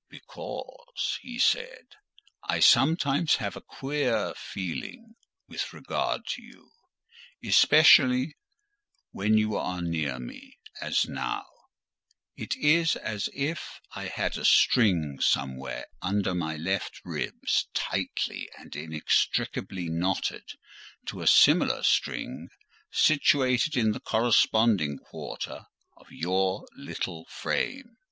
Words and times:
"Because," 0.09 1.19
he 1.21 1.37
said, 1.37 1.89
"I 2.41 2.59
sometimes 2.59 3.35
have 3.35 3.55
a 3.55 3.61
queer 3.61 4.33
feeling 4.35 5.13
with 5.47 5.73
regard 5.73 6.25
to 6.29 6.41
you—especially 6.41 8.35
when 9.11 9.37
you 9.37 9.55
are 9.55 9.79
near 9.79 10.17
me, 10.17 10.57
as 10.81 11.05
now: 11.07 11.45
it 12.35 12.55
is 12.55 12.95
as 12.95 13.29
if 13.35 13.79
I 13.93 14.07
had 14.07 14.39
a 14.39 14.43
string 14.43 15.19
somewhere 15.21 15.85
under 16.01 16.33
my 16.33 16.55
left 16.55 16.99
ribs, 17.05 17.67
tightly 17.75 18.49
and 18.57 18.75
inextricably 18.75 19.87
knotted 19.87 20.49
to 21.09 21.21
a 21.21 21.27
similar 21.27 21.83
string 21.83 22.49
situated 22.89 23.77
in 23.77 23.91
the 23.91 23.99
corresponding 23.99 24.97
quarter 24.97 25.67
of 25.95 26.07
your 26.09 26.65
little 26.75 27.25
frame. 27.29 27.97